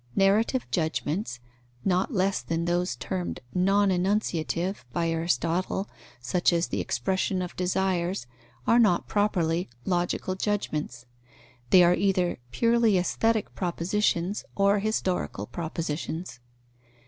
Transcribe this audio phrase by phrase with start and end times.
[0.15, 1.39] Narrative judgments,
[1.85, 5.87] not less than those termed non enunciative by Aristotle,
[6.19, 8.25] such as the expression of desires,
[8.65, 11.05] are not properly logical judgments.
[11.69, 16.39] They are either purely aesthetic propositions or historical propositions.